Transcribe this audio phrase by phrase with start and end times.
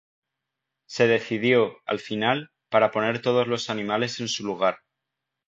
[0.87, 4.79] Se decidió, al final, para poner todos los animales en su lugar.